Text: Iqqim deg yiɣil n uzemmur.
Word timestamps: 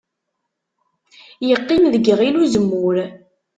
Iqqim 1.53 1.83
deg 1.93 2.03
yiɣil 2.07 2.35
n 2.37 2.41
uzemmur. 2.43 2.95